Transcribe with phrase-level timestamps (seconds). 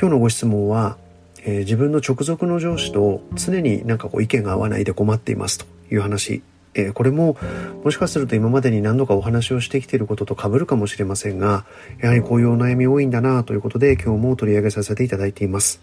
[0.00, 0.96] 今日のご質問は、
[1.44, 6.42] えー、自分の直属の上司と常になんかこう意見が合わないで困っていますという話。
[6.72, 7.36] えー、これも
[7.84, 11.66] もしかすると今までに何度かお話をしてきていることと被るかもしれませんが
[11.98, 15.80] やはりこういうお悩み多いんだなということで今日も取り上げさせていただいています、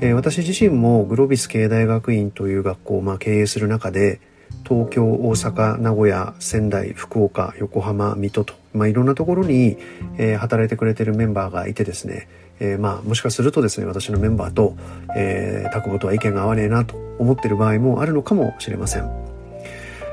[0.00, 4.20] えー、私自身もグロービス経営大学院という学校をまあ経営する中で
[4.62, 9.76] 東京大阪名古屋仙台福岡横浜水戸と、まあ、いろんなところに、
[10.18, 12.28] えー、働いてくれてるメンバーがいてですね
[12.60, 14.76] えー、まあもしかするとですね私のメンバーと、
[15.16, 19.30] えー、タクボとは意見が合わねえなと思ってる場合もあるのかもしれません。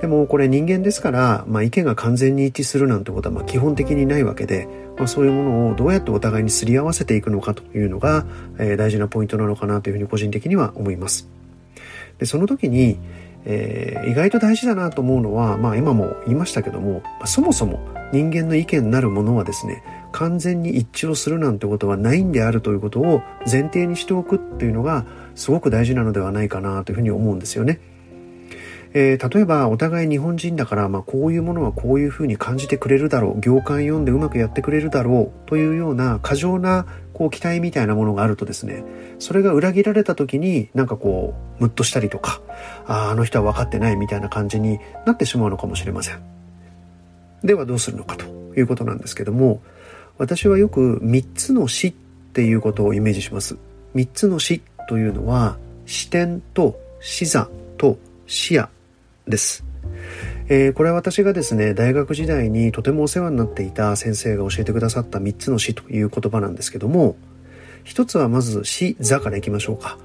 [0.00, 8.24] でもこれ人間ですから、まあ、意見が完全に一致するなんてことはまあ基本的にないわけで、まあ、そういうものをどうやってお互いにすり合わせていくのかというのが、
[8.58, 11.28] えー、大事なポイントなのかなというふうに個人的には思います。
[12.18, 12.98] でその時に、
[13.44, 17.80] えー、意外と大事だなと思うのは、まあ、今も言いましたけども、まあ、そもそも
[18.12, 27.80] 人間の意見なるものはですね完全に一致をするなんてことはないんであるということを前提にしておくっていうのがすごく大事なのではないかなというふうに思うんですよね。
[28.92, 38.82] えー、例えばお互い日本人だから、まあ、こういうものはこういうふうに感じてくれるだろう業界読んでうまくやってくれるだろうというような過剰なこう期待みたいなものがあるとですね
[39.18, 42.40] それが裏切られた時になんかこうムッとしたりとか
[42.86, 46.20] ああの人は分かってないみたいな感じになってしまうのかもしれません
[47.44, 48.24] ではどうするのかと
[48.56, 49.62] いうことなんですけども
[50.20, 51.92] 私はよく3つの死っ
[52.34, 53.56] ていうことをイメージします
[53.94, 58.68] 3つの死というのは視点と視座と視野
[59.26, 59.64] です。
[60.50, 67.16] えー、これは私がですね、大学時代にとてもお世話になっていた先生が教えてくださった3つの死という言葉なんですけども、
[67.82, 69.96] 一つはまず死座からいきましょうか。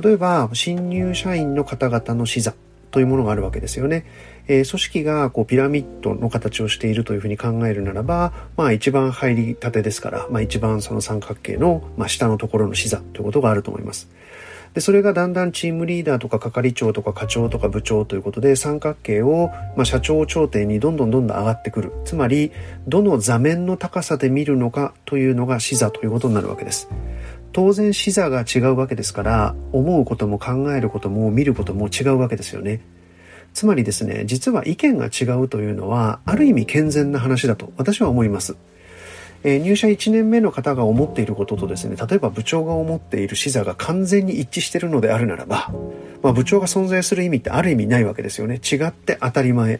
[0.00, 2.54] 例えば、新入社員の方々の死座
[2.90, 4.04] というものがあるわけですよね。
[4.46, 14.08] えー、組織がこうピラミッドの形をしているというふうに考えるならば、まあ一番入りたてですから、まあ一番その三角形の、まあ、下のところの死座ということがあると思います。
[14.74, 22.52] でそれがだんだんチームリーダーとか係長とか課長とか部長ということで三角形を、まあ、社長頂点にどんどんどんどん上がってくるつまり
[22.86, 26.88] どの座面の高さで見るのかというのが視座ということになるわけです
[27.58, 32.80] 当然視座が違うわけですから思うことも考えることも見ることも違うわけですよね
[33.52, 38.56] つまりですね実は意見が違うというのはある意味健全な話だと私は思います
[39.42, 45.72] えー、入社1年目の方が思っていることとですね、例えば部長が思っている視座が完全に一致しているのであるならば、
[46.24, 48.56] まあ、部長が存在する意味ってある意味ないわけですよね。
[48.56, 49.78] 違って当たり前。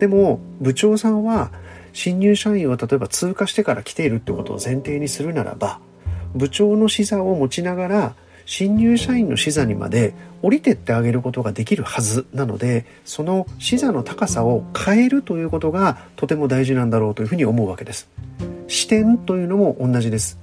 [0.00, 1.52] でも、部長さんは、
[1.92, 5.78] 新入社員を例えば通過してから来ているってことを前提にするならば、
[6.34, 8.14] 部長の視座を持ちながら、
[8.48, 18.08] 新入社員の視座にまで降りてってあげることができるはずなのでその視座の高さを変えるということがとても大事なんだろうというふうに思うわけです。
[18.66, 20.38] 視点というのも同じです。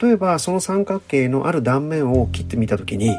[0.00, 3.16] 例えばその三角形のある断面を切ってみた時に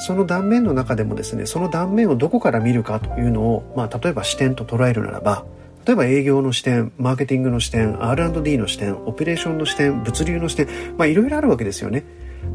[0.00, 5.44] その断面の中でもですねその断面をどこから見るかというのを、まあ、例えば視点と捉えるならば
[5.86, 12.04] 例えば営業の視点、マーケティングの視点、R&D の視点、オペレーションの視点、物流の視点、まあいろいろあるわけですよね。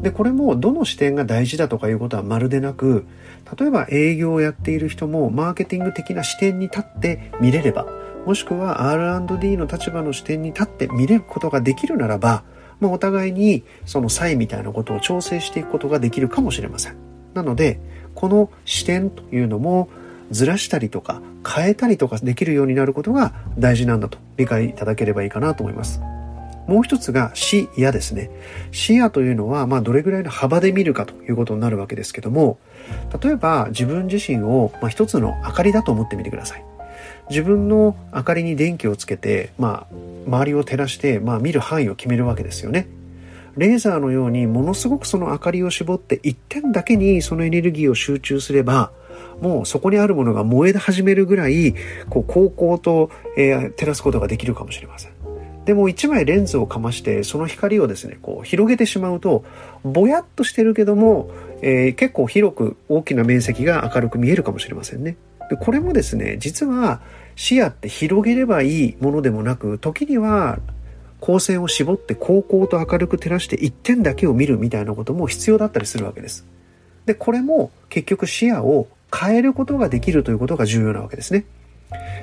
[0.02, 3.06] で、これもどの視点が大事だとかいうことはまるでなく、
[3.58, 7.86] 例えば営業をやっている人もマーケティング的な視点に立って見れれば、
[8.26, 12.44] もしくは R&D の立場の視点に立って見れることができるならば、
[12.80, 16.96] まあ、お互いにその差異みたいなことを調整していくことができるかもしれません。
[17.34, 17.80] なので、
[18.14, 19.88] この視点というのも
[20.30, 26.00] ずらしたりとか変えたりとかできるようになることが大事なんだと理解いただければいいかなと思います。
[26.66, 28.30] もう一つが視野ですね。
[28.72, 32.58] 視野というのは、まあ、どれぐらいの幅で見るかということになるわけですけども、
[33.22, 36.64] 例えば自分自身を、まあ、一つの明かりだと思ってみてください。
[37.30, 39.94] 自分の明かりに電気をつけて、まあ、
[40.26, 42.88] 周りを照らして、まあ、見る範囲を決めるわけですよね。
[43.56, 48.90] レーザーのようにものすごくその明かりを絞って一点だけにそのエネルギーを集中すれば、
[49.40, 51.74] もうそこにあるものが燃え始めるぐらい、
[52.08, 55.12] こう、高校と、えー、照らすことができるかもしれません。
[55.66, 59.44] でも一枚レンズをかましてその光をですねこう広げてしまうと
[59.82, 61.28] ぼやっとしてるけども、
[61.60, 65.16] えー、結構広く大きな面積が明るく見えるかもしれませんね。
[65.50, 67.00] でこれもですね実は
[67.34, 70.60] 視野って広げればいいものでもなく時には
[71.20, 76.46] 光線を絞って高校と明るく照らして一点だけを見るみたいなことも必要だったりするわけです。
[77.06, 81.44] でこれも結局視野を変えることができるということが重要なわけですね。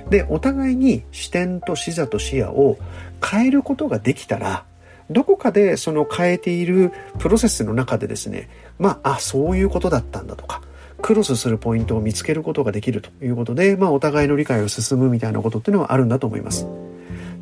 [0.09, 2.77] で、お互いに視点と視座と視野を
[3.23, 4.65] 変えることができたら、
[5.09, 8.49] どこかでその変えているプロセスの中でですね、
[8.79, 10.61] まあ、あ、そういうことだったんだとか、
[11.01, 16.65] クロスするポイントを見つけることができるということで、まあ、お互いの理解を進むみたいなことっていうのはあるんだと思います。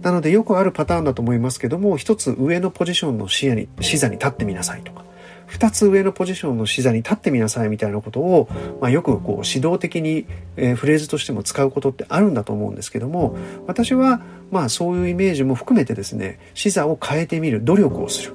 [0.01, 5.05] なのでよくあるパターンだと思いますけども、一つ上のポジションの視野に、視座に立ってみなさいとか、
[5.51, 8.47] 二つ上のポジションの視座に立ってみなさいみたいなことを、
[8.79, 10.25] まあ、よくこう指導的に、
[10.55, 13.35] えー、フレーズとしても使うことってあるんだと思うんですけども、
[13.67, 18.33] 私はまあそういうイメージも含めてですね、視座を変えてみる努力をする。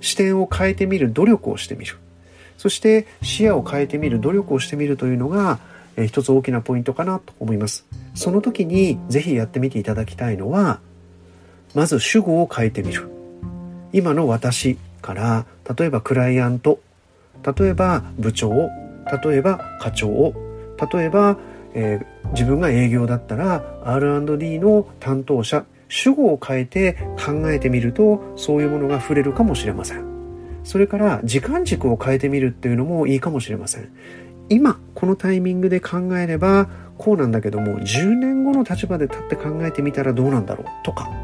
[0.00, 1.98] 視点を変えてみる努力をしてみる。
[2.58, 5.60] そして視野を変えてみる努力をしてみるというのが、
[5.94, 7.86] えー、一つ大きなポイントかなと思います。
[8.16, 10.80] その時にぜひやってみていただきたいのは、
[11.74, 13.08] まず主語を変えてみる。
[13.92, 15.44] 今の私から
[15.76, 16.80] 例えばクライアント
[17.58, 18.50] 例えば部長
[19.22, 20.32] 例えば課長
[20.92, 21.36] 例えば、
[21.74, 30.14] えー、自分が営業だったら R&D の担当者主語を変えて考えてみるとそういうものが触れるかもしれません。
[30.64, 33.92] それから時間軸を変えてみるっていうのもいいかもしれません。
[34.48, 41.23] 今このタイミングで考えればこうなんだけども10年後の立場で立って考えてみたらどうなんだろうとか。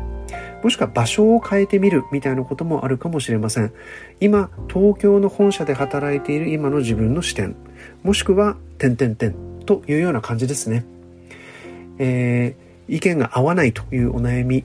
[0.63, 3.73] もしくは場所を変えてみるみたいなこともあるかもしれません。
[4.21, 7.57] 今、東京の本社で働いている今の自分の視点、
[8.03, 9.35] もしくは、点々点
[9.67, 10.85] というような感じですね。
[11.99, 14.65] えー、意見が合わないというお悩み、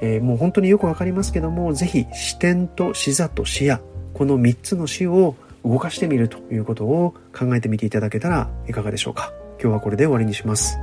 [0.00, 3.80] えー、もう本当によくわかりますけども、ぜひ視点と視座と視野、
[4.14, 5.34] この3つの視を
[5.64, 9.32] 動かしてみるということを考えてみていただけたらいかがでしょうか。
[9.60, 10.78] 今日はこれで終わりにします。